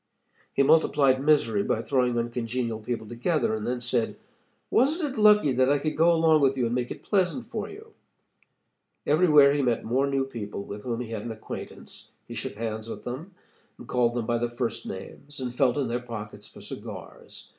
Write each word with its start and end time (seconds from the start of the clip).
He 0.51 0.63
multiplied 0.63 1.23
misery 1.23 1.61
by 1.61 1.83
throwing 1.83 2.17
uncongenial 2.17 2.79
people 2.79 3.07
together 3.07 3.53
and 3.53 3.67
then 3.67 3.81
said: 3.81 4.17
'Wasn't 4.71 5.13
it 5.15 5.21
lucky 5.21 5.51
that 5.51 5.71
I 5.71 5.77
could 5.77 5.95
go 5.95 6.11
along 6.11 6.41
with 6.41 6.57
you 6.57 6.65
and 6.65 6.73
make 6.73 6.89
it 6.89 7.03
pleasant 7.03 7.45
for 7.45 7.69
you?' 7.69 7.93
"Everywhere 9.05 9.53
he 9.53 9.61
met 9.61 9.83
more 9.83 10.07
new 10.07 10.25
people 10.25 10.63
with 10.63 10.81
whom 10.81 11.01
he 11.01 11.11
had 11.11 11.21
an 11.21 11.31
acquaintance. 11.31 12.13
He 12.27 12.33
shook 12.33 12.55
hands 12.55 12.89
with 12.89 13.03
them, 13.03 13.35
and 13.77 13.87
called 13.87 14.15
them 14.15 14.25
by 14.25 14.39
their 14.39 14.49
first 14.49 14.87
names, 14.87 15.39
and 15.39 15.53
felt 15.53 15.77
in 15.77 15.87
their 15.87 15.99
pockets 16.01 16.47
for 16.47 16.61
cigars. 16.61 17.49